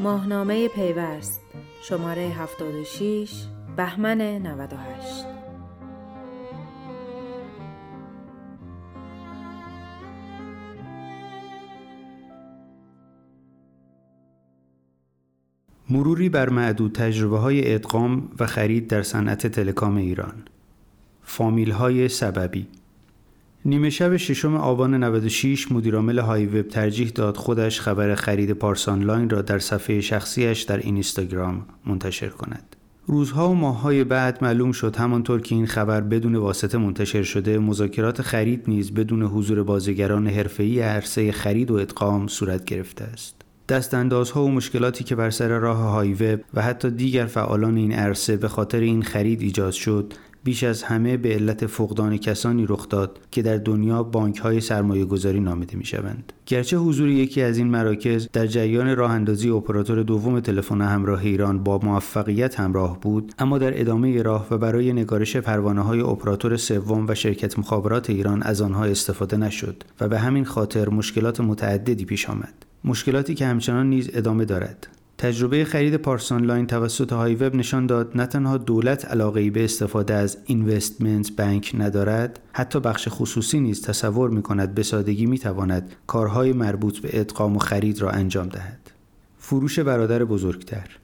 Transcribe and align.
ماهنامه 0.00 0.68
پیوست 0.68 1.40
شماره 1.82 2.22
76 2.22 3.46
بهمن 3.76 4.20
98 4.20 5.26
مروری 15.90 16.28
بر 16.28 16.48
معدود 16.48 16.92
تجربه 16.92 17.38
های 17.38 17.74
ادغام 17.74 18.30
و 18.40 18.46
خرید 18.46 18.88
در 18.88 19.02
صنعت 19.02 19.46
تلکام 19.46 19.96
ایران. 19.96 20.42
فامیل 21.22 21.70
های 21.70 22.08
سببی. 22.08 22.66
نیمه 23.64 23.90
شب 23.90 24.16
ششم 24.16 24.56
آبان 24.56 24.94
96 25.04 25.72
مدیرعامل 25.72 26.18
های 26.18 26.46
وب 26.46 26.68
ترجیح 26.68 27.08
داد 27.08 27.36
خودش 27.36 27.80
خبر 27.80 28.14
خرید 28.14 28.52
پارس 28.52 28.88
آنلاین 28.88 29.30
را 29.30 29.42
در 29.42 29.58
صفحه 29.58 30.00
شخصیش 30.00 30.62
در 30.62 30.76
اینستاگرام 30.76 31.66
منتشر 31.86 32.28
کند. 32.28 32.76
روزها 33.06 33.50
و 33.50 33.54
ماههای 33.54 34.04
بعد 34.04 34.44
معلوم 34.44 34.72
شد 34.72 34.96
همانطور 34.96 35.40
که 35.40 35.54
این 35.54 35.66
خبر 35.66 36.00
بدون 36.00 36.36
واسطه 36.36 36.78
منتشر 36.78 37.22
شده 37.22 37.58
مذاکرات 37.58 38.22
خرید 38.22 38.64
نیز 38.68 38.94
بدون 38.94 39.22
حضور 39.22 39.62
بازیگران 39.62 40.26
حرفه‌ای 40.26 40.80
عرصه 40.80 41.32
خرید 41.32 41.70
و 41.70 41.74
ادغام 41.74 42.26
صورت 42.26 42.64
گرفته 42.64 43.04
است. 43.04 43.34
دستاندازها 43.68 44.44
و 44.44 44.50
مشکلاتی 44.50 45.04
که 45.04 45.14
بر 45.14 45.30
سر 45.30 45.48
راه 45.48 45.78
های 45.78 46.12
وب 46.12 46.40
و 46.54 46.62
حتی 46.62 46.90
دیگر 46.90 47.26
فعالان 47.26 47.76
این 47.76 47.92
عرصه 47.92 48.36
به 48.36 48.48
خاطر 48.48 48.80
این 48.80 49.02
خرید 49.02 49.40
ایجاد 49.40 49.72
شد 49.72 50.12
بیش 50.44 50.64
از 50.64 50.82
همه 50.82 51.16
به 51.16 51.34
علت 51.34 51.66
فقدان 51.66 52.16
کسانی 52.16 52.66
رخ 52.68 52.88
داد 52.88 53.18
که 53.30 53.42
در 53.42 53.56
دنیا 53.56 54.02
بانک 54.02 54.38
های 54.38 54.60
سرمایه 54.60 55.04
گذاری 55.04 55.40
نامیده 55.40 55.76
می 55.76 55.84
شوند. 55.84 56.32
گرچه 56.46 56.76
حضور 56.76 57.08
یکی 57.08 57.42
از 57.42 57.58
این 57.58 57.66
مراکز 57.66 58.28
در 58.32 58.46
جریان 58.46 58.96
راه 58.96 59.10
اندازی 59.10 59.50
اپراتور 59.50 60.02
دوم 60.02 60.40
تلفن 60.40 60.80
همراه 60.80 61.20
ایران 61.20 61.64
با 61.64 61.78
موفقیت 61.78 62.60
همراه 62.60 63.00
بود 63.00 63.32
اما 63.38 63.58
در 63.58 63.80
ادامه 63.80 64.22
راه 64.22 64.46
و 64.50 64.58
برای 64.58 64.92
نگارش 64.92 65.36
پروانه 65.36 65.80
های 65.80 66.00
اپراتور 66.00 66.56
سوم 66.56 67.06
و 67.08 67.14
شرکت 67.14 67.58
مخابرات 67.58 68.10
ایران 68.10 68.42
از 68.42 68.60
آنها 68.60 68.84
استفاده 68.84 69.36
نشد 69.36 69.84
و 70.00 70.08
به 70.08 70.18
همین 70.18 70.44
خاطر 70.44 70.88
مشکلات 70.88 71.40
متعددی 71.40 72.04
پیش 72.04 72.30
آمد 72.30 72.54
مشکلاتی 72.84 73.34
که 73.34 73.46
همچنان 73.46 73.90
نیز 73.90 74.10
ادامه 74.12 74.44
دارد 74.44 74.88
تجربه 75.18 75.64
خرید 75.64 75.96
پارس 75.96 76.32
آنلاین 76.32 76.66
توسط 76.66 77.12
های 77.12 77.34
وب 77.34 77.54
نشان 77.54 77.86
داد 77.86 78.12
نه 78.14 78.26
تنها 78.26 78.56
دولت 78.56 79.04
علاقه 79.04 79.50
به 79.50 79.64
استفاده 79.64 80.14
از 80.14 80.38
اینوستمنت 80.44 81.36
بانک 81.36 81.72
ندارد 81.78 82.40
حتی 82.52 82.80
بخش 82.80 83.08
خصوصی 83.10 83.60
نیز 83.60 83.82
تصور 83.82 84.30
می 84.30 84.42
کند 84.42 84.74
به 84.74 84.82
سادگی 84.82 85.26
می 85.26 85.38
تواند 85.38 85.92
کارهای 86.06 86.52
مربوط 86.52 86.98
به 86.98 87.20
ادغام 87.20 87.56
و 87.56 87.58
خرید 87.58 88.02
را 88.02 88.10
انجام 88.10 88.48
دهد 88.48 88.90
فروش 89.38 89.78
برادر 89.78 90.24
بزرگتر 90.24 90.98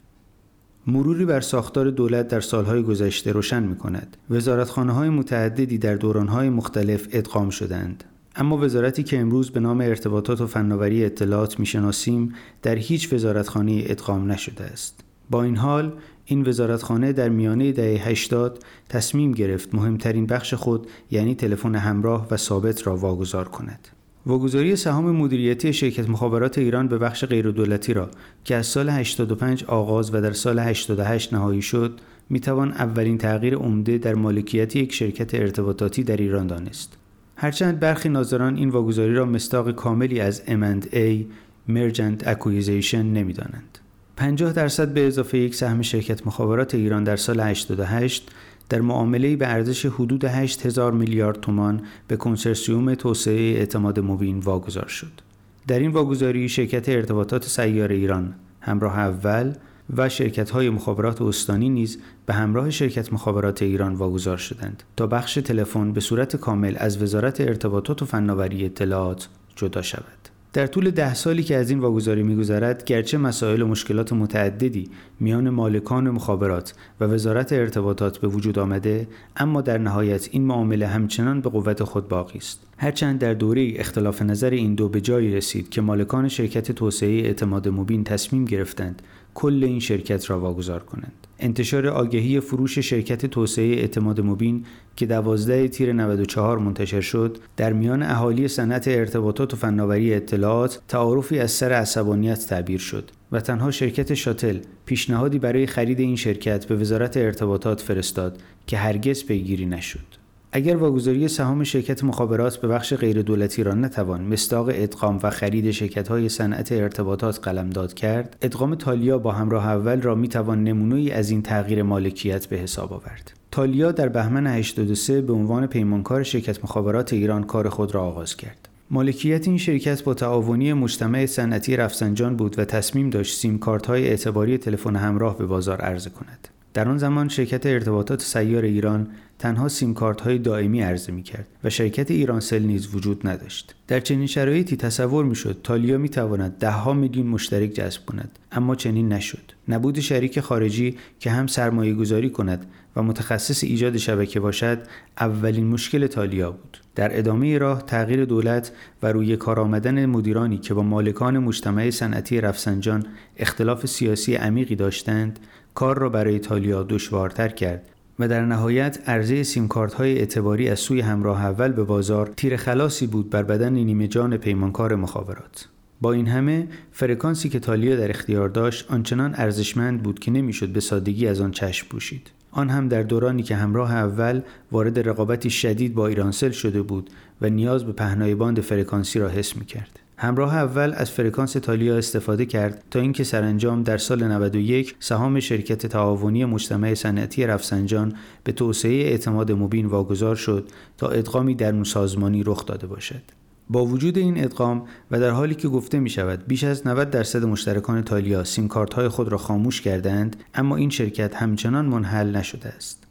مروری 0.87 1.25
بر 1.25 1.41
ساختار 1.41 1.91
دولت 1.91 2.29
در 2.29 2.41
سالهای 2.41 2.83
گذشته 2.83 3.33
روشن 3.33 3.63
می 3.63 3.77
کند. 3.77 4.17
وزارتخانه 4.31 4.93
های 4.93 5.09
متعددی 5.09 5.79
در 5.79 5.95
دورانهای 5.95 6.51
مختلف 6.51 7.09
ادغام 7.13 7.51
شدند. 7.51 8.05
اما 8.37 8.57
وزارتی 8.57 9.03
که 9.03 9.19
امروز 9.19 9.51
به 9.51 9.61
نام 9.61 9.81
ارتباطات 9.81 10.41
و 10.41 10.47
فناوری 10.47 11.05
اطلاعات 11.05 11.61
می‌شناسیم 11.61 12.35
در 12.63 12.77
هیچ 12.77 13.13
وزارتخانه 13.13 13.83
ادغام 13.87 14.33
نشده 14.33 14.65
است. 14.65 15.01
با 15.31 15.43
این 15.43 15.57
حال 15.57 15.93
این 16.25 16.49
وزارتخانه 16.49 17.13
در 17.13 17.29
میانه 17.29 17.73
دهه 17.73 18.09
80 18.09 18.65
تصمیم 18.89 19.33
گرفت 19.33 19.75
مهمترین 19.75 20.27
بخش 20.27 20.55
خود 20.55 20.87
یعنی 21.11 21.35
تلفن 21.35 21.75
همراه 21.75 22.27
و 22.31 22.37
ثابت 22.37 22.87
را 22.87 22.97
واگذار 22.97 23.49
کند. 23.49 23.89
واگذاری 24.27 24.77
سهام 24.77 25.11
مدیریتی 25.11 25.73
شرکت 25.73 26.09
مخابرات 26.09 26.59
ایران 26.59 26.89
به 26.89 26.99
بخش 26.99 27.25
غیردولتی 27.25 27.95
را 27.95 28.11
که 28.45 28.55
از 28.55 28.67
سال 28.67 28.89
85 28.89 29.65
آغاز 29.65 30.15
و 30.15 30.21
در 30.21 30.33
سال 30.33 30.59
88 30.59 31.33
نهایی 31.33 31.63
شد 31.63 32.01
می‌توان 32.31 32.73
اولین 32.73 33.19
تغییر 33.19 33.55
عمده 33.55 33.99
در 33.99 34.15
مالکیت 34.15 34.77
یک 34.77 34.93
شرکت 34.93 35.35
ارتباطاتی 35.35 36.03
در 36.03 36.17
ایران 36.17 36.47
دانست. 36.47 37.04
هرچند 37.37 37.81
برخی 37.81 38.09
ناظران 38.09 38.57
این 38.57 38.69
واگذاری 38.69 39.15
را 39.15 39.25
مستاق 39.25 39.71
کاملی 39.71 40.21
از 40.21 40.43
M&A 40.47 41.25
Mergent 41.69 42.25
Acquisition 42.25 42.95
نمی‌دانند. 42.95 43.79
50 44.17 44.53
درصد 44.53 44.89
به 44.89 45.07
اضافه 45.07 45.39
یک 45.39 45.55
سهم 45.55 45.83
شرکت 45.83 46.27
مخابرات 46.27 46.75
ایران 46.75 47.05
در 47.05 47.17
سال 47.17 47.41
88 47.41 48.31
در 48.69 48.81
معامله 48.81 49.37
به 49.37 49.47
ارزش 49.49 49.87
حدود 49.87 50.25
8000 50.25 50.93
میلیارد 50.93 51.41
تومان 51.41 51.83
به 52.09 52.17
کنسرسیوم 52.17 52.95
توسعه 52.95 53.59
اعتماد 53.59 54.01
مبین 54.01 54.39
واگذار 54.39 54.89
شد. 54.89 55.21
در 55.67 55.79
این 55.79 55.91
واگذاری 55.91 56.49
شرکت 56.49 56.89
ارتباطات 56.89 57.45
سیار 57.45 57.93
ایران 57.93 58.35
همراه 58.61 58.99
اول 58.99 59.53
و 59.97 60.09
شرکت 60.09 60.51
های 60.51 60.71
مخابرات 60.71 61.23
استانی 61.23 61.69
نیز 61.69 61.99
به 62.27 62.35
همراه 62.35 62.71
شرکت 62.71 63.13
مخابرات 63.13 63.63
ایران 63.63 63.95
واگذار 63.95 64.37
شدند 64.37 64.83
تا 64.97 65.07
بخش 65.07 65.35
تلفن 65.35 65.93
به 65.93 66.01
صورت 66.01 66.37
کامل 66.37 66.75
از 66.79 67.03
وزارت 67.03 67.41
ارتباطات 67.41 68.03
و 68.03 68.05
فناوری 68.05 68.65
اطلاعات 68.65 69.29
جدا 69.57 69.83
شود. 69.83 70.25
در 70.55 70.67
طول 70.67 70.91
ده 70.91 71.15
سالی 71.15 71.43
که 71.43 71.57
از 71.57 71.71
این 71.71 71.79
واگذاری 71.79 72.23
میگذرد 72.23 72.85
گرچه 72.85 73.19
مسائل 73.19 73.63
و 73.63 73.67
مشکلات 73.67 74.13
متعددی 74.13 74.91
میان 75.21 75.51
مالکان 75.51 76.11
مخابرات 76.11 76.75
و 77.01 77.05
وزارت 77.05 77.53
ارتباطات 77.53 78.19
به 78.19 78.29
وجود 78.29 78.59
آمده 78.59 79.09
اما 79.37 79.61
در 79.61 79.79
نهایت 79.79 80.29
این 80.31 80.45
معامله 80.47 80.87
همچنان 80.87 81.41
به 81.41 81.51
قوت 81.51 81.85
خود 81.85 82.09
باقی 82.09 82.39
است 82.39 82.61
هرچند 82.79 83.19
در 83.19 83.35
دوره 83.35 83.73
اختلاف 83.77 84.23
نظر 84.23 84.51
این 84.51 84.75
دو 84.75 84.89
به 84.89 85.01
جایی 85.01 85.35
رسید 85.35 85.69
که 85.69 85.81
مالکان 85.81 86.29
شرکت 86.29 86.73
توسعه 86.73 87.11
اعتماد 87.11 87.69
مبین 87.69 88.05
تصمیم 88.05 88.45
گرفتند 88.45 89.03
کل 89.35 89.65
این 89.65 89.81
شرکت 89.81 90.31
را 90.31 90.41
واگذار 90.41 90.83
کنند. 90.83 91.27
انتشار 91.39 91.87
آگهی 91.87 92.41
فروش 92.41 92.79
شرکت 92.79 93.27
توسعه 93.27 93.65
اعتماد 93.65 94.21
مبین 94.21 94.65
که 94.97 95.07
12 95.07 95.69
تیر 95.69 95.93
94 95.93 96.59
منتشر 96.59 97.01
شد 97.01 97.39
در 97.57 97.73
میان 97.73 98.03
اهالی 98.03 98.49
صنعت 98.49 98.89
ارتباطات 98.89 99.55
و 99.55 99.57
فناوری 99.57 100.15
اطلاعات 100.15 100.81
تعارفی 100.89 101.39
از 101.39 101.51
سر 101.51 101.73
عصبانیت 101.73 102.47
تعبیر 102.47 102.81
شد 102.81 103.11
و 103.33 103.41
تنها 103.41 103.71
شرکت 103.71 104.15
شاتل 104.15 104.59
پیشنهادی 104.87 105.39
برای 105.39 105.67
خرید 105.67 106.01
این 106.01 106.17
شرکت 106.17 106.67
به 106.67 106.77
وزارت 106.77 107.17
ارتباطات 107.17 107.81
فرستاد 107.81 108.39
که 108.67 108.77
هرگز 108.77 109.25
پیگیری 109.25 109.67
نشد. 109.67 110.24
اگر 110.57 110.77
واگذاری 110.77 111.29
سهام 111.29 111.65
شرکت 111.65 112.05
مخابرات 112.05 112.57
به 112.57 112.69
بخش 112.69 112.95
غیر 112.95 113.23
دولتی 113.23 113.63
را 113.63 113.75
نتوان 113.75 114.25
مستاق 114.25 114.69
ادغام 114.73 115.19
و 115.23 115.31
خرید 115.31 115.71
شرکت 115.71 116.09
های 116.09 116.29
صنعت 116.29 116.73
ارتباطات 116.73 117.39
قلمداد 117.43 117.95
کرد 117.95 118.37
ادغام 118.43 118.75
تالیا 118.75 119.19
با 119.19 119.33
همراه 119.33 119.67
اول 119.67 120.01
را 120.01 120.15
می‌توان 120.15 120.65
نمونه 120.65 121.13
از 121.13 121.31
این 121.31 121.43
تغییر 121.43 121.83
مالکیت 121.83 122.47
به 122.47 122.57
حساب 122.57 122.93
آورد. 122.93 123.33
تالیا 123.51 123.93
در 123.93 124.09
بهمن 124.09 124.47
83 124.47 125.21
به 125.21 125.33
عنوان 125.33 125.67
پیمانکار 125.67 126.23
شرکت 126.23 126.65
مخابرات 126.65 127.13
ایران 127.13 127.45
کار 127.45 127.69
خود 127.69 127.95
را 127.95 128.03
آغاز 128.03 128.37
کرد. 128.37 128.69
مالکیت 128.91 129.49
این 129.49 129.59
شرکت 129.59 130.05
با 130.05 130.15
تعاونی 130.15 130.73
مجتمع 130.73 131.27
صنعتی 131.27 131.77
رفسنجان 131.77 132.37
بود 132.37 132.59
و 132.59 132.65
تصمیم 132.65 133.11
داشت 133.11 133.37
سیم 133.37 133.59
کارت 133.59 133.87
های 133.87 134.09
اعتباری 134.09 134.59
تلفن 134.59 134.97
همراه 134.97 135.39
به 135.39 135.47
بازار 135.47 135.81
عرضه 135.81 136.11
کند. 136.11 136.49
در 136.75 136.89
آن 136.89 136.99
زمان 136.99 137.29
شرکت 137.29 137.67
ارتباطات 137.67 138.23
سیار 138.23 138.63
ایران 138.63 139.09
تنها 139.39 139.69
سیم 139.69 139.93
های 139.93 140.39
دائمی 140.39 140.83
عرضه 140.83 141.13
می 141.13 141.23
کرد 141.23 141.47
و 141.65 141.71
شرکت 141.71 142.11
ایرانسل 142.11 142.63
نیز 142.63 142.95
وجود 142.95 143.29
نداشت. 143.29 143.75
در 143.89 144.01
چنین 144.01 144.27
شرایطی 144.27 144.77
تصور 144.77 145.25
می 145.25 145.35
شد 145.35 145.61
تالیا 145.63 145.99
می 145.99 146.09
تواند 146.09 146.59
ده 146.59 146.71
ها 146.71 146.93
میلیون 146.93 147.27
مشترک 147.27 147.71
جذب 147.71 148.07
کند 148.07 148.39
اما 148.53 148.75
چنین 148.75 149.13
نشد. 149.13 149.53
نبود 149.69 150.01
شریک 150.01 150.41
خارجی 150.41 150.97
که 151.21 151.31
هم 151.31 151.47
سرمایه 151.47 151.95
گذاری 151.95 152.31
کند 152.31 152.67
و 152.97 153.03
متخصص 153.03 153.65
ایجاد 153.65 153.97
شبکه 153.97 154.41
باشد 154.41 154.79
اولین 155.19 155.67
مشکل 155.67 156.07
تالیا 156.07 156.51
بود. 156.51 156.84
در 156.95 157.19
ادامه 157.19 157.59
راه 157.59 157.83
تغییر 157.83 158.25
دولت 158.25 158.73
و 159.03 159.13
روی 159.13 159.37
کار 159.37 159.61
آمدن 159.61 160.07
مدیرانی 160.07 160.59
که 160.59 160.75
با 160.75 160.83
مالکان 160.83 161.39
مجتمع 161.39 161.91
صنعتی 161.91 162.41
رفسنجان 162.41 163.07
اختلاف 163.37 163.87
سیاسی 163.87 164.35
عمیقی 164.35 164.77
داشتند 164.77 165.39
کار 165.75 165.99
را 165.99 166.09
برای 166.09 166.39
تالیا 166.39 166.83
دشوارتر 166.83 167.49
کرد 167.49 167.89
و 168.19 168.29
در 168.29 168.45
نهایت 168.45 169.09
عرضه 169.09 169.43
سیمکارت 169.43 169.95
های 169.95 170.19
اعتباری 170.19 170.69
از 170.69 170.81
سوی 170.81 171.01
همراه 171.01 171.45
اول 171.45 171.73
به 171.73 171.85
بازار 171.85 172.27
تیر 172.37 172.57
خلاصی 172.57 173.07
بود 173.07 173.31
بر 173.31 173.43
بدن 173.43 173.73
نیمه 173.73 174.09
جان 174.09 174.37
پیمانکار 174.37 174.95
مخابرات. 174.95 175.69
با 176.01 176.13
این 176.13 176.27
همه 176.27 176.69
فرکانسی 176.93 177.49
که 177.49 177.59
تالیا 177.59 177.97
در 177.97 178.11
اختیار 178.11 178.49
داشت 178.49 178.91
آنچنان 178.91 179.35
ارزشمند 179.37 180.03
بود 180.03 180.19
که 180.19 180.31
نمی‌شد 180.31 180.69
به 180.69 180.81
سادگی 180.81 181.27
از 181.27 181.41
آن 181.41 181.51
چشم 181.51 181.89
پوشید. 181.89 182.31
آن 182.55 182.71
هم 182.71 182.89
در 182.89 183.03
دورانی 183.03 183.43
که 183.43 183.57
همراه 183.57 183.95
اول 183.95 184.41
وارد 184.73 185.09
رقابتی 185.09 185.51
شدید 185.51 185.95
با 185.95 186.07
ایرانسل 186.07 186.51
شده 186.51 186.83
بود 186.83 187.11
و 187.41 187.49
نیاز 187.49 187.85
به 187.85 187.93
پهنای 187.93 188.35
باند 188.35 188.61
فرکانسی 188.61 189.19
را 189.19 189.29
حس 189.29 189.57
می 189.57 189.65
کرد. 189.65 190.01
همراه 190.17 190.55
اول 190.55 190.93
از 190.97 191.11
فرکانس 191.11 191.53
تالیا 191.53 191.97
استفاده 191.97 192.47
کرد 192.47 192.85
تا 192.91 193.01
اینکه 193.01 193.25
سرانجام 193.25 193.83
در 193.83 193.99
سال 193.99 194.25
91 194.25 194.95
سهام 195.01 195.41
شرکت 195.41 195.87
تعاونی 195.87 196.45
مجتمع 196.45 196.95
صنعتی 196.95 197.47
رفسنجان 197.47 198.15
به 198.45 198.53
توسعه 198.53 198.93
اعتماد 198.93 199.53
مبین 199.53 199.87
واگذار 199.87 200.37
شد 200.37 200.69
تا 200.99 201.09
ادغامی 201.09 201.55
در 201.55 201.85
سازمانی 201.85 202.43
رخ 202.43 202.67
داده 202.67 202.87
باشد. 202.87 203.44
با 203.71 203.85
وجود 203.85 204.19
این 204.19 204.45
ادغام 204.45 204.87
و 205.11 205.21
در 205.21 205.31
حالی 205.31 205.55
که 205.55 205.69
گفته 205.69 205.99
می 205.99 206.11
شود 206.11 206.47
بیش 206.47 206.65
از 206.65 206.87
90 206.87 207.11
درصد 207.11 207.45
مشترکان 207.45 208.03
تالیا 208.03 208.45
سیم 208.45 208.69
کارت 208.69 208.95
های 208.95 209.09
خود 209.09 209.29
را 209.29 209.39
خاموش 209.39 209.81
کردند 209.81 210.37
اما 210.55 210.77
این 210.77 210.91
شرکت 210.91 211.35
همچنان 211.35 211.87
منحل 211.87 212.37
نشده 212.37 212.69
است. 212.69 213.05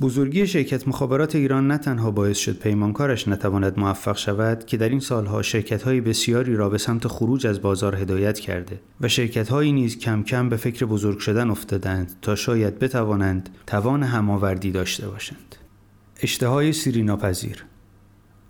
بزرگی 0.00 0.46
شرکت 0.46 0.88
مخابرات 0.88 1.34
ایران 1.34 1.66
نه 1.66 1.78
تنها 1.78 2.10
باعث 2.10 2.38
شد 2.38 2.58
پیمانکارش 2.58 3.28
نتواند 3.28 3.78
موفق 3.78 4.16
شود 4.16 4.66
که 4.66 4.76
در 4.76 4.88
این 4.88 5.00
سالها 5.00 5.42
شرکت 5.42 5.82
های 5.82 6.00
بسیاری 6.00 6.56
را 6.56 6.68
به 6.68 6.78
سمت 6.78 7.08
خروج 7.08 7.46
از 7.46 7.62
بازار 7.62 7.96
هدایت 7.96 8.38
کرده 8.38 8.80
و 9.00 9.08
شرکت 9.08 9.48
هایی 9.48 9.72
نیز 9.72 9.98
کم 9.98 10.22
کم 10.22 10.48
به 10.48 10.56
فکر 10.56 10.86
بزرگ 10.86 11.18
شدن 11.18 11.50
افتادند 11.50 12.12
تا 12.22 12.34
شاید 12.34 12.78
بتوانند 12.78 13.48
توان 13.66 14.02
هماوردی 14.02 14.70
داشته 14.70 15.08
باشند. 15.08 15.56
اشتهای 16.22 16.72
سیری 16.72 17.02
ناپذیر 17.02 17.64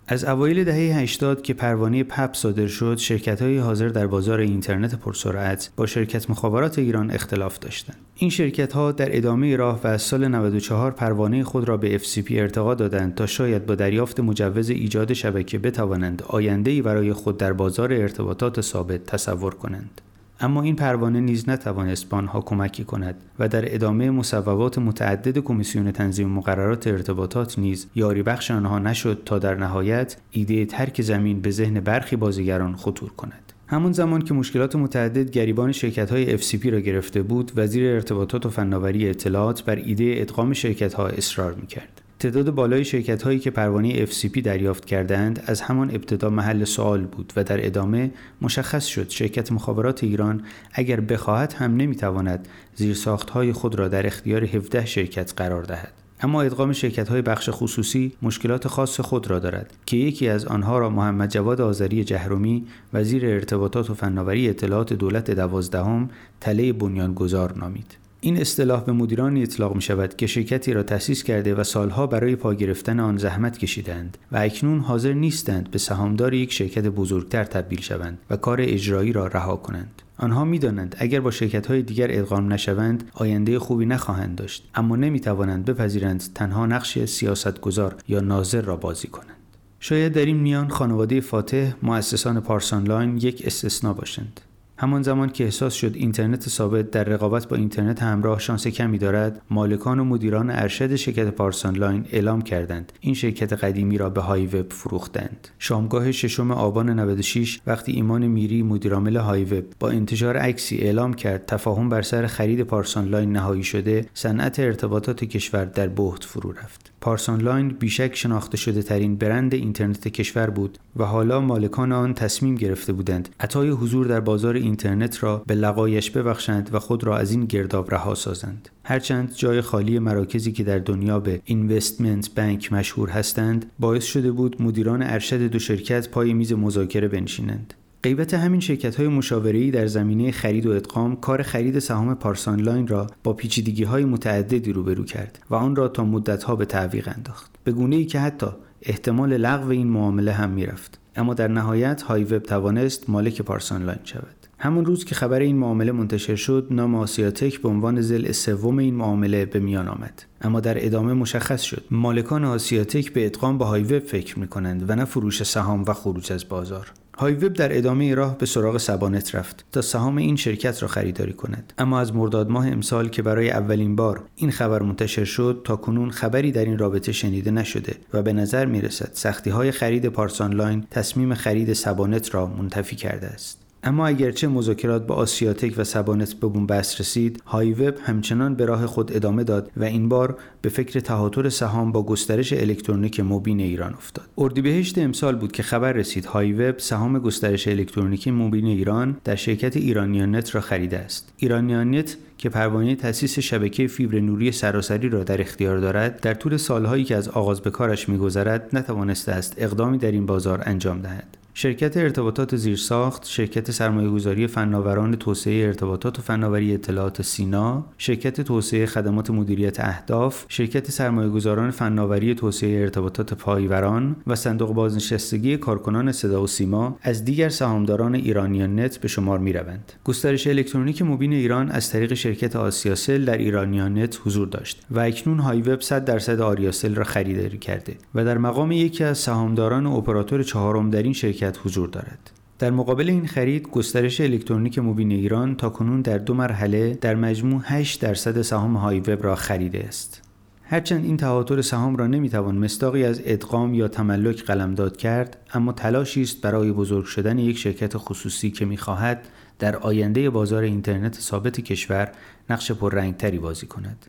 از 0.09 0.23
اوایل 0.23 0.63
دهه 0.63 0.99
80 0.99 1.41
که 1.41 1.53
پروانه 1.53 2.03
پپ 2.03 2.33
صادر 2.33 2.67
شد، 2.67 2.97
شرکت 2.97 3.41
های 3.41 3.57
حاضر 3.57 3.87
در 3.87 4.07
بازار 4.07 4.39
اینترنت 4.39 4.95
پرسرعت 4.95 5.71
با 5.75 5.85
شرکت 5.85 6.29
مخابرات 6.29 6.79
ایران 6.79 7.11
اختلاف 7.11 7.59
داشتند. 7.59 7.97
این 8.15 8.29
شرکت 8.29 8.73
ها 8.73 8.91
در 8.91 9.17
ادامه 9.17 9.55
راه 9.55 9.81
و 9.83 9.87
از 9.87 10.01
سال 10.01 10.27
94 10.27 10.91
پروانه 10.91 11.43
خود 11.43 11.67
را 11.67 11.77
به 11.77 11.97
FCP 11.99 12.31
ارتقا 12.31 12.75
دادند 12.75 13.15
تا 13.15 13.25
شاید 13.25 13.65
با 13.65 13.75
دریافت 13.75 14.19
مجوز 14.19 14.69
ایجاد 14.69 15.13
شبکه 15.13 15.59
بتوانند 15.59 16.23
آینده‌ای 16.27 16.81
برای 16.81 17.13
خود 17.13 17.37
در 17.37 17.53
بازار 17.53 17.93
ارتباطات 17.93 18.61
ثابت 18.61 19.05
تصور 19.05 19.55
کنند. 19.55 20.01
اما 20.39 20.61
این 20.61 20.75
پروانه 20.75 21.19
نیز 21.19 21.49
نتوانست 21.49 22.09
به 22.09 22.15
آنها 22.15 22.41
کمکی 22.41 22.83
کند 22.83 23.15
و 23.39 23.47
در 23.47 23.75
ادامه 23.75 24.11
مصوبات 24.11 24.77
متعدد 24.77 25.37
کمیسیون 25.37 25.91
تنظیم 25.91 26.29
مقررات 26.29 26.87
ارتباطات 26.87 27.59
نیز 27.59 27.87
یاری 27.95 28.23
بخش 28.23 28.51
آنها 28.51 28.79
نشد 28.79 29.21
تا 29.25 29.39
در 29.39 29.55
نهایت 29.55 30.17
ایده 30.31 30.65
ترک 30.65 31.01
زمین 31.01 31.41
به 31.41 31.51
ذهن 31.51 31.79
برخی 31.79 32.15
بازیگران 32.15 32.75
خطور 32.75 33.09
کند. 33.09 33.53
همون 33.67 33.91
زمان 33.91 34.21
که 34.21 34.33
مشکلات 34.33 34.75
متعدد 34.75 35.29
گریبان 35.29 35.71
شرکت 35.71 36.11
های 36.11 36.37
FCP 36.37 36.65
را 36.65 36.79
گرفته 36.79 37.21
بود 37.21 37.51
وزیر 37.55 37.93
ارتباطات 37.93 38.45
و 38.45 38.49
فناوری 38.49 39.09
اطلاعات 39.09 39.63
بر 39.63 39.75
ایده 39.75 40.15
ادغام 40.17 40.53
شرکت 40.53 40.93
ها 40.93 41.07
اصرار 41.07 41.53
می‌کرد. 41.53 42.01
تعداد 42.19 42.51
بالای 42.51 42.85
شرکت 42.85 43.21
هایی 43.21 43.39
که 43.39 43.51
پروانه 43.51 44.05
FCP 44.05 44.41
دریافت 44.41 44.85
کردند 44.85 45.43
از 45.45 45.61
همان 45.61 45.89
ابتدا 45.89 46.29
محل 46.29 46.63
سوال 46.63 47.05
بود 47.05 47.33
و 47.35 47.43
در 47.43 47.65
ادامه 47.65 48.11
مشخص 48.41 48.85
شد 48.85 49.09
شرکت 49.09 49.51
مخابرات 49.51 50.03
ایران 50.03 50.43
اگر 50.73 50.99
بخواهد 50.99 51.53
هم 51.53 51.75
نمی‌تواند 51.75 52.47
زیرساخت 52.75 53.29
های 53.29 53.53
خود 53.53 53.75
را 53.75 53.87
در 53.87 54.07
اختیار 54.07 54.43
17 54.43 54.85
شرکت 54.85 55.33
قرار 55.37 55.63
دهد. 55.63 55.93
اما 56.21 56.41
ادغام 56.41 56.73
شرکت 56.73 57.09
های 57.09 57.21
بخش 57.21 57.49
خصوصی 57.51 58.11
مشکلات 58.21 58.67
خاص 58.67 58.99
خود 58.99 59.29
را 59.29 59.39
دارد 59.39 59.73
که 59.85 59.97
یکی 59.97 60.27
از 60.27 60.45
آنها 60.45 60.79
را 60.79 60.89
محمد 60.89 61.29
جواد 61.29 61.61
آذری 61.61 62.03
جهرومی 62.03 62.67
وزیر 62.93 63.25
ارتباطات 63.25 63.89
و 63.89 63.93
فناوری 63.93 64.49
اطلاعات 64.49 64.93
دولت 64.93 65.31
دوازدهم 65.31 66.09
تله 66.41 66.73
بنیانگذار 66.73 67.57
نامید. 67.57 68.06
این 68.21 68.37
اصطلاح 68.41 68.83
به 68.83 68.91
مدیرانی 68.91 69.43
اطلاق 69.43 69.75
می 69.75 69.81
شود 69.81 70.15
که 70.15 70.27
شرکتی 70.27 70.73
را 70.73 70.83
تأسیس 70.83 71.23
کرده 71.23 71.55
و 71.55 71.63
سالها 71.63 72.07
برای 72.07 72.35
پا 72.35 72.53
گرفتن 72.53 72.99
آن 72.99 73.17
زحمت 73.17 73.57
کشیدند 73.57 74.17
و 74.31 74.37
اکنون 74.37 74.79
حاضر 74.79 75.13
نیستند 75.13 75.71
به 75.71 75.77
سهامدار 75.77 76.33
یک 76.33 76.53
شرکت 76.53 76.83
بزرگتر 76.83 77.43
تبدیل 77.43 77.81
شوند 77.81 78.17
و 78.29 78.37
کار 78.37 78.61
اجرایی 78.61 79.11
را 79.11 79.27
رها 79.27 79.55
کنند. 79.55 80.01
آنها 80.17 80.45
می‌دانند 80.45 80.95
اگر 80.99 81.19
با 81.19 81.31
شرکت 81.31 81.67
های 81.67 81.81
دیگر 81.81 82.07
ادغام 82.09 82.53
نشوند 82.53 83.11
آینده 83.13 83.59
خوبی 83.59 83.85
نخواهند 83.85 84.35
داشت 84.35 84.69
اما 84.75 84.95
نمی 84.95 85.19
توانند 85.19 85.65
بپذیرند 85.65 86.23
تنها 86.35 86.65
نقش 86.65 87.05
سیاستگزار 87.05 87.95
یا 88.07 88.19
ناظر 88.19 88.61
را 88.61 88.75
بازی 88.75 89.07
کنند. 89.07 89.37
شاید 89.79 90.13
در 90.13 90.25
این 90.25 90.37
میان 90.37 90.69
خانواده 90.69 91.21
فاتح 91.21 91.71
مؤسسان 91.83 92.39
پارسانلاین 92.39 93.17
یک 93.17 93.43
استثنا 93.45 93.93
باشند. 93.93 94.41
همان 94.79 95.03
زمان 95.03 95.29
که 95.29 95.43
احساس 95.43 95.73
شد 95.73 95.91
اینترنت 95.95 96.49
ثابت 96.49 96.91
در 96.91 97.03
رقابت 97.03 97.47
با 97.47 97.55
اینترنت 97.55 98.03
همراه 98.03 98.39
شانس 98.39 98.67
کمی 98.67 98.97
دارد 98.97 99.41
مالکان 99.49 99.99
و 99.99 100.03
مدیران 100.03 100.49
ارشد 100.49 100.95
شرکت 100.95 101.27
پارسانلاین 101.27 102.05
اعلام 102.11 102.41
کردند. 102.41 102.91
این 102.99 103.13
شرکت 103.13 103.53
قدیمی 103.53 103.97
را 103.97 104.09
به 104.09 104.21
های 104.21 104.45
وب 104.45 104.73
فروختند. 104.73 105.47
شامگاه 105.59 106.11
ششم 106.11 106.51
آبان 106.51 106.89
96 106.89 107.59
وقتی 107.67 107.91
ایمان 107.91 108.27
میری 108.27 108.63
مدیرعامل 108.63 109.17
های 109.17 109.43
وب 109.43 109.65
با 109.79 109.89
انتشار 109.89 110.37
عکسی 110.37 110.77
اعلام 110.77 111.13
کرد 111.13 111.45
تفاهم 111.45 111.89
بر 111.89 112.01
سر 112.01 112.27
خرید 112.27 112.61
پارسانلاین 112.61 113.31
نهایی 113.31 113.63
شده 113.63 114.05
صنعت 114.13 114.59
ارتباطات 114.59 115.23
کشور 115.23 115.65
در 115.65 115.87
بهت 115.87 116.23
فرو 116.23 116.51
رفت. 116.51 116.91
پارسانلاین 117.01 117.69
بیشک 117.69 118.15
شناخته 118.15 118.57
شده 118.57 118.81
ترین 118.81 119.15
برند 119.15 119.53
اینترنت 119.53 120.07
کشور 120.07 120.49
بود 120.49 120.77
و 120.95 121.03
حالا 121.03 121.41
مالکان 121.41 121.91
آن 121.91 122.13
تصمیم 122.13 122.55
گرفته 122.55 122.93
بودند 122.93 123.29
عطای 123.39 123.69
حضور 123.69 124.07
در 124.07 124.19
بازار 124.19 124.55
اینترنت 124.67 125.23
را 125.23 125.43
به 125.47 125.55
لقایش 125.55 126.11
ببخشند 126.11 126.69
و 126.73 126.79
خود 126.79 127.03
را 127.03 127.17
از 127.17 127.31
این 127.31 127.45
گرداب 127.45 127.91
رها 127.91 128.15
سازند. 128.15 128.69
هرچند 128.83 129.33
جای 129.35 129.61
خالی 129.61 129.99
مراکزی 129.99 130.51
که 130.51 130.63
در 130.63 130.79
دنیا 130.79 131.19
به 131.19 131.41
اینوستمنت 131.45 132.35
بانک 132.35 132.73
مشهور 132.73 133.09
هستند 133.09 133.71
باعث 133.79 134.03
شده 134.03 134.31
بود 134.31 134.61
مدیران 134.61 135.03
ارشد 135.03 135.41
دو 135.41 135.59
شرکت 135.59 136.09
پای 136.09 136.33
میز 136.33 136.53
مذاکره 136.53 137.07
بنشینند. 137.07 137.73
غیبت 138.03 138.33
همین 138.33 138.59
شرکت 138.59 138.95
های 138.95 139.07
مشاوره‌ای 139.07 139.71
در 139.71 139.87
زمینه 139.87 140.31
خرید 140.31 140.65
و 140.65 140.71
ادغام 140.71 141.15
کار 141.15 141.41
خرید 141.41 141.79
سهام 141.79 142.15
پارسانلاین 142.15 142.87
را 142.87 143.07
با 143.23 143.33
پیچیدگی 143.33 143.83
های 143.83 144.05
متعددی 144.05 144.73
روبرو 144.73 145.03
کرد 145.03 145.39
و 145.49 145.55
آن 145.55 145.75
را 145.75 145.87
تا 145.87 146.05
مدت 146.05 146.43
ها 146.43 146.55
به 146.55 146.65
تعویق 146.65 147.07
انداخت. 147.15 147.51
به 147.63 147.71
گونه 147.71 147.95
ای 147.95 148.05
که 148.05 148.19
حتی 148.19 148.47
احتمال 148.81 149.37
لغو 149.37 149.69
این 149.69 149.87
معامله 149.87 150.31
هم 150.31 150.49
می‌رفت. 150.49 150.99
اما 151.15 151.33
در 151.33 151.47
نهایت 151.47 152.01
های 152.01 152.23
وب 152.23 152.43
توانست 152.43 153.09
مالک 153.09 153.41
پارسانلاین 153.41 153.99
شود. 154.03 154.36
همون 154.59 154.85
روز 154.85 155.05
که 155.05 155.15
خبر 155.15 155.39
این 155.39 155.57
معامله 155.57 155.91
منتشر 155.91 156.35
شد 156.35 156.67
نام 156.71 156.95
آسیاتک 156.95 157.61
به 157.61 157.69
عنوان 157.69 158.01
زل 158.01 158.31
سوم 158.31 158.77
این 158.77 158.95
معامله 158.95 159.45
به 159.45 159.59
میان 159.59 159.87
آمد. 159.87 160.23
اما 160.41 160.59
در 160.59 160.85
ادامه 160.85 161.13
مشخص 161.13 161.61
شد 161.61 161.83
مالکان 161.91 162.45
آسیاتک 162.45 163.13
به 163.13 163.25
ادغام 163.25 163.57
به 163.57 163.65
های 163.65 163.83
وب 163.83 163.99
فکر 163.99 164.39
می 164.39 164.47
کنند 164.47 164.89
و 164.89 164.95
نه 164.95 165.05
فروش 165.05 165.43
سهام 165.43 165.83
و 165.87 165.93
خروج 165.93 166.31
از 166.31 166.49
بازار. 166.49 166.91
های 167.17 167.33
وب 167.33 167.53
در 167.53 167.77
ادامه 167.77 168.15
راه 168.15 168.37
به 168.37 168.45
سراغ 168.45 168.77
سبانت 168.77 169.35
رفت 169.35 169.65
تا 169.71 169.81
سهام 169.81 170.17
این 170.17 170.35
شرکت 170.35 170.81
را 170.81 170.87
خریداری 170.87 171.33
کند. 171.33 171.73
اما 171.77 171.99
از 171.99 172.15
مرداد 172.15 172.49
ماه 172.49 172.67
امسال 172.67 173.09
که 173.09 173.21
برای 173.21 173.51
اولین 173.51 173.95
بار 173.95 174.23
این 174.35 174.51
خبر 174.51 174.81
منتشر 174.81 175.25
شد 175.25 175.61
تا 175.63 175.75
کنون 175.75 176.11
خبری 176.11 176.51
در 176.51 176.65
این 176.65 176.77
رابطه 176.77 177.11
شنیده 177.11 177.51
نشده 177.51 177.95
و 178.13 178.21
به 178.21 178.33
نظر 178.33 178.65
می 178.65 178.81
رسد 178.81 179.09
سختی 179.13 179.49
های 179.49 179.71
خرید 179.71 180.05
پارسانلاین 180.05 180.83
تصمیم 180.91 181.33
خرید 181.33 181.73
سبانت 181.73 182.35
را 182.35 182.45
منتفی 182.45 182.95
کرده 182.95 183.27
است. 183.27 183.66
اما 183.87 184.07
اگرچه 184.07 184.47
مذاکرات 184.47 185.07
با 185.07 185.15
آسیاتک 185.15 185.73
و 185.77 185.83
سبانت 185.83 186.33
به 186.33 186.40
بن 186.40 186.47
بست 186.47 187.01
رسید 187.01 187.43
های 187.45 187.73
وب 187.73 187.95
همچنان 188.03 188.55
به 188.55 188.65
راه 188.65 188.85
خود 188.85 189.15
ادامه 189.15 189.43
داد 189.43 189.71
و 189.77 189.83
این 189.83 190.09
بار 190.09 190.37
به 190.61 190.69
فکر 190.69 190.99
تهاتر 190.99 191.49
سهام 191.49 191.91
با 191.91 192.03
گسترش 192.03 192.53
الکترونیک 192.53 193.19
مبین 193.19 193.59
ایران 193.59 193.93
افتاد. 193.93 194.25
اردیبهشت 194.37 194.97
امسال 194.97 195.35
بود 195.35 195.51
که 195.51 195.63
خبر 195.63 195.91
رسید 195.91 196.25
های 196.25 196.53
وب 196.53 196.79
سهام 196.79 197.19
گسترش 197.19 197.67
الکترونیکی 197.67 198.31
مبین 198.31 198.65
ایران 198.65 199.17
در 199.23 199.35
شرکت 199.35 199.77
ایرانیان 199.77 200.35
نت 200.35 200.55
را 200.55 200.61
خریده 200.61 200.97
است. 200.97 201.33
ایرانیان 201.37 201.95
نت 201.95 202.17
که 202.37 202.49
پروانه 202.49 202.95
تأسیس 202.95 203.39
شبکه 203.39 203.87
فیبر 203.87 204.19
نوری 204.19 204.51
سراسری 204.51 205.09
را 205.09 205.23
در 205.23 205.41
اختیار 205.41 205.77
دارد 205.77 206.19
در 206.19 206.33
طول 206.33 206.57
سالهایی 206.57 207.03
که 207.03 207.15
از 207.15 207.29
آغاز 207.29 207.61
به 207.61 207.69
کارش 207.69 208.09
میگذرد 208.09 208.69
نتوانسته 208.73 209.31
است 209.31 209.53
اقدامی 209.57 209.97
در 209.97 210.11
این 210.11 210.25
بازار 210.25 210.63
انجام 210.65 211.01
دهد. 211.01 211.37
شرکت 211.59 211.97
ارتباطات 211.97 212.55
زیرساخت، 212.55 213.25
شرکت 213.25 213.71
سرمایه‌گذاری 213.71 214.47
فناوران 214.47 215.15
توسعه 215.15 215.65
ارتباطات 215.65 216.19
و 216.19 216.21
فناوری 216.21 216.73
اطلاعات 216.73 217.21
سینا، 217.21 217.85
شرکت 217.97 218.41
توسعه 218.41 218.85
خدمات 218.85 219.29
مدیریت 219.29 219.79
اهداف، 219.79 220.45
شرکت 220.47 220.91
سرمایه‌گذاران 220.91 221.71
فناوری 221.71 222.35
توسعه 222.35 222.81
ارتباطات 222.81 223.33
پایوران 223.33 224.15
و 224.27 224.35
صندوق 224.35 224.73
بازنشستگی 224.73 225.57
کارکنان 225.57 226.11
صدا 226.11 226.43
و 226.43 226.47
سیما 226.47 226.97
از 227.01 227.25
دیگر 227.25 227.49
سهامداران 227.49 228.15
ایرانیان 228.15 228.79
نت 228.79 228.97
به 228.97 229.07
شمار 229.07 229.39
می‌روند. 229.39 229.93
گسترش 230.03 230.47
الکترونیک 230.47 231.01
مبین 231.01 231.33
ایران 231.33 231.71
از 231.71 231.89
طریق 231.89 232.13
شرکت 232.13 232.55
آریاسل 232.55 233.25
در 233.25 233.37
ایرانیان 233.37 233.97
نت 233.97 234.19
حضور 234.25 234.47
داشت 234.47 234.85
و 234.91 234.99
اکنون 234.99 235.39
های 235.39 235.61
وب 235.61 235.81
100 235.81 236.05
درصد 236.05 236.41
آریاسل 236.41 236.95
را 236.95 237.03
خریداری 237.03 237.57
کرده 237.57 237.95
و 238.15 238.25
در 238.25 238.37
مقام 238.37 238.71
یکی 238.71 239.03
از 239.03 239.17
سهامداران 239.17 239.85
اپراتور 239.85 240.43
چهارم 240.43 240.89
در 240.89 241.03
این 241.03 241.13
شرکت 241.13 241.46
حضور 241.55 241.89
دارد. 241.89 242.31
در 242.59 242.71
مقابل 242.71 243.09
این 243.09 243.27
خرید 243.27 243.69
گسترش 243.69 244.21
الکترونیک 244.21 244.79
مبین 244.79 245.11
ایران 245.11 245.55
تا 245.55 245.69
کنون 245.69 246.01
در 246.01 246.17
دو 246.17 246.33
مرحله 246.33 246.93
در 246.93 247.15
مجموع 247.15 247.61
8 247.65 248.01
درصد 248.01 248.41
سهام 248.41 248.77
های 248.77 248.99
وب 248.99 249.23
را 249.23 249.35
خریده 249.35 249.85
است. 249.87 250.21
هرچند 250.63 251.05
این 251.05 251.17
تهاتر 251.17 251.61
سهام 251.61 251.95
را 251.95 252.07
نمی‌توان 252.07 252.57
مستاقی 252.57 253.03
از 253.03 253.21
ادغام 253.25 253.73
یا 253.73 253.87
تملک 253.87 254.43
قلمداد 254.43 254.97
کرد 254.97 255.37
اما 255.53 255.71
تلاشی 255.71 256.21
است 256.21 256.41
برای 256.41 256.71
بزرگ 256.71 257.05
شدن 257.05 257.39
یک 257.39 257.57
شرکت 257.57 257.93
خصوصی 257.97 258.51
که 258.51 258.65
می‌خواهد 258.65 259.27
در 259.59 259.75
آینده 259.75 260.29
بازار 260.29 260.63
اینترنت 260.63 261.15
ثابت 261.15 261.61
کشور 261.61 262.11
نقش 262.49 262.71
پررنگتری 262.71 263.39
بازی 263.39 263.67
کند 263.67 264.05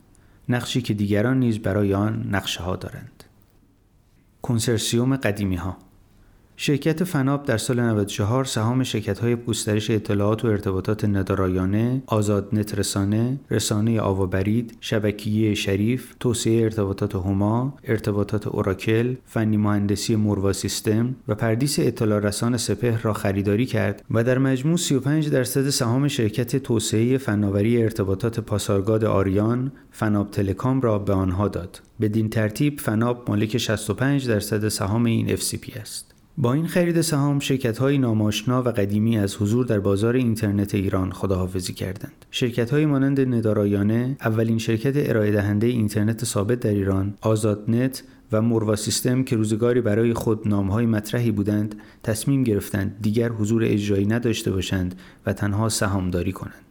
نقشی 0.49 0.81
که 0.81 0.93
دیگران 0.93 1.39
نیز 1.39 1.59
برای 1.59 1.93
آن 1.93 2.27
نقشه 2.31 2.63
ها 2.63 2.75
دارند 2.75 3.23
کنسرسیوم 4.41 5.15
قدیمی 5.15 5.55
ها 5.55 5.77
شرکت 6.61 7.03
فناب 7.03 7.45
در 7.45 7.57
سال 7.57 7.79
94 7.79 8.45
سهام 8.45 8.83
شرکت 8.83 9.19
های 9.19 9.35
گسترش 9.35 9.89
اطلاعات 9.91 10.45
و 10.45 10.47
ارتباطات 10.47 11.05
ندارایانه، 11.05 12.03
آزاد 12.05 12.49
نت 12.53 12.79
رسانه، 12.79 13.39
رسانه 13.51 14.01
آوابرید، 14.01 14.77
شبکیه 14.81 15.53
شریف، 15.53 16.15
توسعه 16.19 16.63
ارتباطات 16.63 17.15
هما، 17.15 17.77
ارتباطات 17.83 18.47
اوراکل، 18.47 19.15
فنی 19.25 19.57
مهندسی 19.57 20.15
موروا 20.15 20.53
سیستم 20.53 21.15
و 21.27 21.35
پردیس 21.35 21.79
اطلاع 21.79 22.19
رسان 22.19 22.57
سپه 22.57 23.01
را 23.01 23.13
خریداری 23.13 23.65
کرد 23.65 24.03
و 24.11 24.23
در 24.23 24.37
مجموع 24.37 24.77
35 24.77 25.29
درصد 25.29 25.69
سهام 25.69 26.07
شرکت 26.07 26.55
توسعه 26.55 27.17
فناوری 27.17 27.83
ارتباطات 27.83 28.39
پاسارگاد 28.39 29.05
آریان، 29.05 29.71
فناب 29.91 30.31
تلکام 30.31 30.81
را 30.81 30.99
به 30.99 31.13
آنها 31.13 31.47
داد. 31.47 31.81
بدین 32.01 32.29
ترتیب 32.29 32.79
فناب 32.79 33.29
مالک 33.29 33.57
65 33.57 34.27
درصد 34.27 34.67
سهام 34.67 35.05
این 35.05 35.35
FCP 35.35 35.77
است. 35.77 36.08
با 36.41 36.53
این 36.53 36.67
خرید 36.67 37.01
سهام 37.01 37.39
شرکت 37.39 37.77
های 37.77 37.97
ناماشنا 37.97 38.63
و 38.63 38.67
قدیمی 38.67 39.17
از 39.17 39.35
حضور 39.35 39.65
در 39.65 39.79
بازار 39.79 40.15
اینترنت 40.15 40.75
ایران 40.75 41.11
خداحافظی 41.11 41.73
کردند. 41.73 42.25
شرکت 42.31 42.71
های 42.71 42.85
مانند 42.85 43.19
ندارایانه 43.19 44.17
اولین 44.21 44.57
شرکت 44.57 45.09
ارائه 45.09 45.31
دهنده 45.31 45.67
اینترنت 45.67 46.25
ثابت 46.25 46.59
در 46.59 46.69
ایران، 46.69 47.13
آزاد 47.21 47.63
نت 47.67 48.03
و 48.31 48.41
موروا 48.41 48.75
سیستم 48.75 49.23
که 49.23 49.35
روزگاری 49.35 49.81
برای 49.81 50.13
خود 50.13 50.47
نامهای 50.47 50.85
مطرحی 50.85 51.31
بودند 51.31 51.75
تصمیم 52.03 52.43
گرفتند 52.43 52.97
دیگر 53.01 53.29
حضور 53.29 53.63
اجرایی 53.65 54.05
نداشته 54.05 54.51
باشند 54.51 54.99
و 55.25 55.33
تنها 55.33 55.69
سهامداری 55.69 56.31
کنند. 56.31 56.69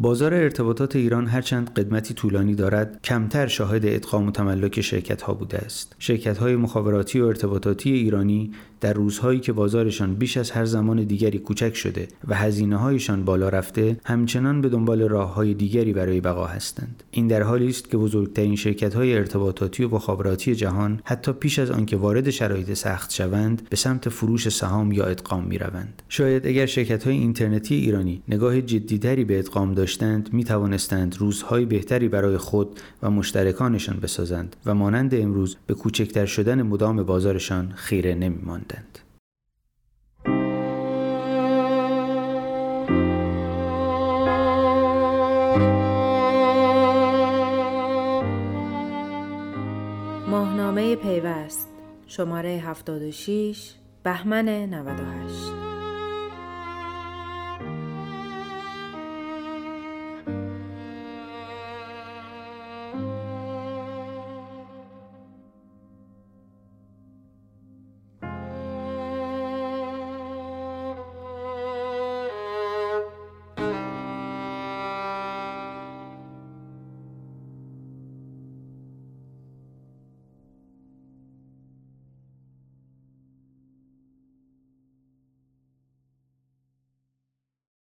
بازار 0.00 0.34
ارتباطات 0.34 0.96
ایران 0.96 1.26
هرچند 1.26 1.74
قدمتی 1.74 2.14
طولانی 2.14 2.54
دارد 2.54 3.00
کمتر 3.04 3.46
شاهد 3.46 3.86
ادغام 3.86 4.26
و 4.26 4.30
تملک 4.30 4.80
شرکت 4.80 5.22
ها 5.22 5.34
بوده 5.34 5.58
است 5.58 5.96
شرکت 5.98 6.38
های 6.38 6.56
مخابراتی 6.56 7.20
و 7.20 7.24
ارتباطاتی 7.24 7.92
ایرانی 7.92 8.50
در 8.80 8.92
روزهایی 8.92 9.40
که 9.40 9.52
بازارشان 9.52 10.14
بیش 10.14 10.36
از 10.36 10.50
هر 10.50 10.64
زمان 10.64 11.04
دیگری 11.04 11.38
کوچک 11.38 11.74
شده 11.74 12.08
و 12.28 12.34
هزینه 12.34 12.76
هایشان 12.76 13.24
بالا 13.24 13.48
رفته 13.48 13.96
همچنان 14.04 14.60
به 14.60 14.68
دنبال 14.68 15.02
راه 15.02 15.34
های 15.34 15.54
دیگری 15.54 15.92
برای 15.92 16.20
بقا 16.20 16.46
هستند. 16.46 17.02
این 17.10 17.28
در 17.28 17.42
حالی 17.42 17.68
است 17.68 17.90
که 17.90 17.96
بزرگترین 17.96 18.56
شرکت 18.56 18.94
های 18.94 19.14
ارتباطاتی 19.14 19.84
و 19.84 19.88
مخابراتی 19.94 20.54
جهان 20.54 21.00
حتی 21.04 21.32
پیش 21.32 21.58
از 21.58 21.70
آنکه 21.70 21.96
وارد 21.96 22.30
شرایط 22.30 22.72
سخت 22.72 23.12
شوند 23.12 23.68
به 23.70 23.76
سمت 23.76 24.08
فروش 24.08 24.48
سهام 24.48 24.92
یا 24.92 25.04
ادغام 25.04 25.44
می 25.44 25.58
روند 25.58 26.02
شاید 26.08 26.46
اگر 26.46 26.66
شرکت 26.66 27.04
های 27.04 27.16
اینترنتی 27.16 27.74
ایرانی 27.74 28.22
نگاه 28.28 28.60
جدیتری 28.60 29.24
به 29.24 29.38
ادغام 29.38 29.74
داشتند 29.74 30.32
می 30.32 30.44
توانستند 30.44 31.16
روزهای 31.18 31.64
بهتری 31.64 32.08
برای 32.08 32.36
خود 32.36 32.80
و 33.02 33.10
مشترکانشان 33.10 33.96
بسازند 33.96 34.56
و 34.66 34.74
مانند 34.74 35.14
امروز 35.14 35.56
به 35.66 35.74
کوچکتر 35.74 36.26
شدن 36.26 36.62
مدام 36.62 37.02
بازارشان 37.02 37.72
خیره 37.74 38.14
نمی 38.14 38.38
ماندند. 38.68 38.98
ماهنامه 50.28 50.96
پیوست 50.96 51.68
شماره 52.06 52.60
76 52.64 53.74
بهمن 54.04 54.48
98 54.48 55.57